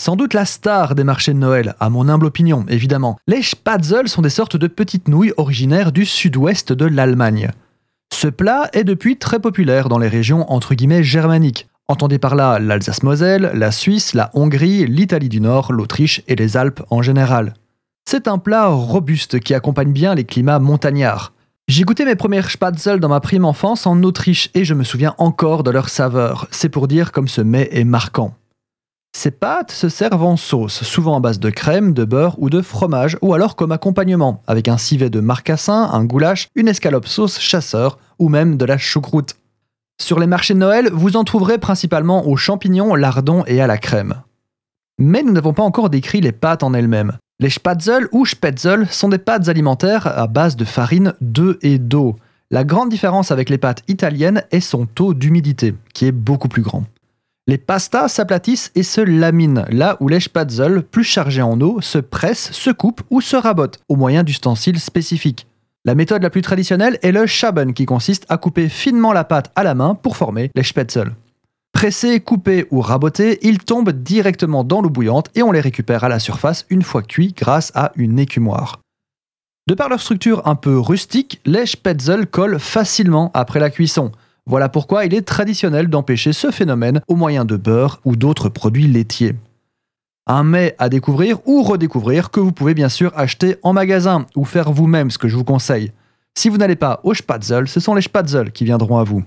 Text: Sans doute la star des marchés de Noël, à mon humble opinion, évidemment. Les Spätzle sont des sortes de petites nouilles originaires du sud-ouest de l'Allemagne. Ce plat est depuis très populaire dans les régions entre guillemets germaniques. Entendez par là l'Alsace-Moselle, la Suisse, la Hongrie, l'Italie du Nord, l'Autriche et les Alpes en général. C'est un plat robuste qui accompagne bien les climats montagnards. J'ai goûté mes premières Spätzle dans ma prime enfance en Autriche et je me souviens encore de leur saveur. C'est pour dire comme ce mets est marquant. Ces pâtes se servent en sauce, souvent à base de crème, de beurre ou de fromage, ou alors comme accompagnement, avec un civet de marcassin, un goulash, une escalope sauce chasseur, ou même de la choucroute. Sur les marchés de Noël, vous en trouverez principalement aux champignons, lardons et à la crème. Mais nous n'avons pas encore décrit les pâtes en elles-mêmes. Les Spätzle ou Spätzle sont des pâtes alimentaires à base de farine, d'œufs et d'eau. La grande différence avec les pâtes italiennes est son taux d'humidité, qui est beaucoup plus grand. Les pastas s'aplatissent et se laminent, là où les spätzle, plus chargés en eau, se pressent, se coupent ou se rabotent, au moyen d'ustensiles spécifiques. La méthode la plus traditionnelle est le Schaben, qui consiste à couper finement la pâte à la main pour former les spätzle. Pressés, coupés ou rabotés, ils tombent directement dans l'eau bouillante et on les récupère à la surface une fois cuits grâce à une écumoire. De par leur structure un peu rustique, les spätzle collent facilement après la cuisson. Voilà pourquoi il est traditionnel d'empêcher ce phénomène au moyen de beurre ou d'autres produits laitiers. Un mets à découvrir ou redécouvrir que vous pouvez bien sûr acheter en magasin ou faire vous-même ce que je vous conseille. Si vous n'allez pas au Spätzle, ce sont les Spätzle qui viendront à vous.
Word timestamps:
Sans 0.00 0.16
doute 0.16 0.32
la 0.32 0.46
star 0.46 0.94
des 0.94 1.04
marchés 1.04 1.34
de 1.34 1.38
Noël, 1.38 1.74
à 1.78 1.90
mon 1.90 2.08
humble 2.08 2.24
opinion, 2.24 2.64
évidemment. 2.70 3.18
Les 3.26 3.42
Spätzle 3.42 4.08
sont 4.08 4.22
des 4.22 4.30
sortes 4.30 4.56
de 4.56 4.66
petites 4.66 5.08
nouilles 5.08 5.34
originaires 5.36 5.92
du 5.92 6.06
sud-ouest 6.06 6.72
de 6.72 6.86
l'Allemagne. 6.86 7.50
Ce 8.10 8.26
plat 8.26 8.70
est 8.72 8.84
depuis 8.84 9.18
très 9.18 9.40
populaire 9.40 9.90
dans 9.90 9.98
les 9.98 10.08
régions 10.08 10.50
entre 10.50 10.74
guillemets 10.74 11.04
germaniques. 11.04 11.68
Entendez 11.86 12.18
par 12.18 12.34
là 12.34 12.58
l'Alsace-Moselle, 12.58 13.50
la 13.52 13.70
Suisse, 13.70 14.14
la 14.14 14.30
Hongrie, 14.32 14.86
l'Italie 14.86 15.28
du 15.28 15.42
Nord, 15.42 15.70
l'Autriche 15.70 16.22
et 16.28 16.34
les 16.34 16.56
Alpes 16.56 16.82
en 16.88 17.02
général. 17.02 17.52
C'est 18.08 18.26
un 18.26 18.38
plat 18.38 18.68
robuste 18.68 19.38
qui 19.40 19.52
accompagne 19.52 19.92
bien 19.92 20.14
les 20.14 20.24
climats 20.24 20.60
montagnards. 20.60 21.34
J'ai 21.68 21.84
goûté 21.84 22.06
mes 22.06 22.16
premières 22.16 22.50
Spätzle 22.50 23.00
dans 23.00 23.10
ma 23.10 23.20
prime 23.20 23.44
enfance 23.44 23.86
en 23.86 24.02
Autriche 24.02 24.48
et 24.54 24.64
je 24.64 24.72
me 24.72 24.82
souviens 24.82 25.14
encore 25.18 25.62
de 25.62 25.70
leur 25.70 25.90
saveur. 25.90 26.48
C'est 26.50 26.70
pour 26.70 26.88
dire 26.88 27.12
comme 27.12 27.28
ce 27.28 27.42
mets 27.42 27.68
est 27.70 27.84
marquant. 27.84 28.34
Ces 29.22 29.32
pâtes 29.32 29.70
se 29.70 29.90
servent 29.90 30.24
en 30.24 30.38
sauce, 30.38 30.82
souvent 30.82 31.18
à 31.18 31.20
base 31.20 31.38
de 31.38 31.50
crème, 31.50 31.92
de 31.92 32.06
beurre 32.06 32.36
ou 32.38 32.48
de 32.48 32.62
fromage, 32.62 33.18
ou 33.20 33.34
alors 33.34 33.54
comme 33.54 33.70
accompagnement, 33.70 34.42
avec 34.46 34.66
un 34.66 34.78
civet 34.78 35.10
de 35.10 35.20
marcassin, 35.20 35.90
un 35.92 36.04
goulash, 36.04 36.48
une 36.54 36.68
escalope 36.68 37.06
sauce 37.06 37.38
chasseur, 37.38 37.98
ou 38.18 38.30
même 38.30 38.56
de 38.56 38.64
la 38.64 38.78
choucroute. 38.78 39.36
Sur 40.00 40.20
les 40.20 40.26
marchés 40.26 40.54
de 40.54 40.58
Noël, 40.58 40.88
vous 40.90 41.18
en 41.18 41.24
trouverez 41.24 41.58
principalement 41.58 42.26
aux 42.28 42.38
champignons, 42.38 42.94
lardons 42.94 43.44
et 43.46 43.60
à 43.60 43.66
la 43.66 43.76
crème. 43.76 44.22
Mais 44.98 45.22
nous 45.22 45.32
n'avons 45.32 45.52
pas 45.52 45.64
encore 45.64 45.90
décrit 45.90 46.22
les 46.22 46.32
pâtes 46.32 46.62
en 46.62 46.72
elles-mêmes. 46.72 47.18
Les 47.40 47.50
Spätzle 47.50 48.08
ou 48.12 48.24
Spätzle 48.24 48.86
sont 48.86 49.10
des 49.10 49.18
pâtes 49.18 49.48
alimentaires 49.48 50.06
à 50.06 50.28
base 50.28 50.56
de 50.56 50.64
farine, 50.64 51.12
d'œufs 51.20 51.58
et 51.60 51.78
d'eau. 51.78 52.16
La 52.50 52.64
grande 52.64 52.88
différence 52.88 53.32
avec 53.32 53.50
les 53.50 53.58
pâtes 53.58 53.82
italiennes 53.86 54.44
est 54.50 54.60
son 54.60 54.86
taux 54.86 55.12
d'humidité, 55.12 55.74
qui 55.92 56.06
est 56.06 56.12
beaucoup 56.12 56.48
plus 56.48 56.62
grand. 56.62 56.84
Les 57.50 57.58
pastas 57.58 58.06
s'aplatissent 58.06 58.70
et 58.76 58.84
se 58.84 59.00
laminent, 59.00 59.64
là 59.70 59.96
où 59.98 60.06
les 60.06 60.20
spätzle, 60.20 60.84
plus 60.84 61.02
chargés 61.02 61.42
en 61.42 61.60
eau, 61.60 61.80
se 61.80 61.98
pressent, 61.98 62.52
se 62.52 62.70
coupent 62.70 63.02
ou 63.10 63.20
se 63.20 63.34
rabotent, 63.34 63.80
au 63.88 63.96
moyen 63.96 64.22
d'ustensiles 64.22 64.78
spécifiques. 64.78 65.48
La 65.84 65.96
méthode 65.96 66.22
la 66.22 66.30
plus 66.30 66.42
traditionnelle 66.42 67.00
est 67.02 67.10
le 67.10 67.26
Schaben, 67.26 67.74
qui 67.74 67.86
consiste 67.86 68.24
à 68.28 68.36
couper 68.36 68.68
finement 68.68 69.12
la 69.12 69.24
pâte 69.24 69.50
à 69.56 69.64
la 69.64 69.74
main 69.74 69.96
pour 69.96 70.16
former 70.16 70.52
les 70.54 70.62
spätzle. 70.62 71.16
Pressés, 71.72 72.20
coupés 72.20 72.68
ou 72.70 72.80
rabotés, 72.80 73.40
ils 73.42 73.58
tombent 73.58 73.90
directement 73.90 74.62
dans 74.62 74.80
l'eau 74.80 74.88
bouillante 74.88 75.30
et 75.34 75.42
on 75.42 75.50
les 75.50 75.58
récupère 75.58 76.04
à 76.04 76.08
la 76.08 76.20
surface 76.20 76.66
une 76.70 76.82
fois 76.82 77.02
cuits 77.02 77.34
grâce 77.36 77.72
à 77.74 77.90
une 77.96 78.20
écumoire. 78.20 78.78
De 79.66 79.74
par 79.74 79.88
leur 79.88 80.00
structure 80.00 80.46
un 80.46 80.54
peu 80.54 80.78
rustique, 80.78 81.40
les 81.44 81.66
spätzle 81.66 82.28
collent 82.28 82.60
facilement 82.60 83.32
après 83.34 83.58
la 83.58 83.70
cuisson. 83.70 84.12
Voilà 84.46 84.68
pourquoi 84.68 85.04
il 85.04 85.14
est 85.14 85.22
traditionnel 85.22 85.88
d'empêcher 85.88 86.32
ce 86.32 86.50
phénomène 86.50 87.02
au 87.08 87.16
moyen 87.16 87.44
de 87.44 87.56
beurre 87.56 88.00
ou 88.04 88.16
d'autres 88.16 88.48
produits 88.48 88.86
laitiers. 88.86 89.36
Un 90.26 90.44
mets 90.44 90.74
à 90.78 90.88
découvrir 90.88 91.38
ou 91.46 91.62
redécouvrir 91.62 92.30
que 92.30 92.40
vous 92.40 92.52
pouvez 92.52 92.74
bien 92.74 92.88
sûr 92.88 93.12
acheter 93.16 93.56
en 93.62 93.72
magasin 93.72 94.26
ou 94.36 94.44
faire 94.44 94.72
vous-même 94.72 95.10
ce 95.10 95.18
que 95.18 95.28
je 95.28 95.36
vous 95.36 95.44
conseille. 95.44 95.92
Si 96.34 96.48
vous 96.48 96.58
n'allez 96.58 96.76
pas 96.76 97.00
au 97.02 97.14
Spätzle, 97.14 97.68
ce 97.68 97.80
sont 97.80 97.94
les 97.94 98.02
Spätzle 98.02 98.52
qui 98.52 98.64
viendront 98.64 98.98
à 98.98 99.04
vous. 99.04 99.24